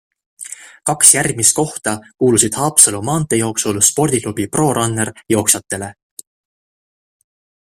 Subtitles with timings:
[0.89, 1.93] Kaks järgmist kohta
[2.23, 5.91] kuulusid Haapsalu maanteejooksul spordiklubi ProRunner jooksjatele.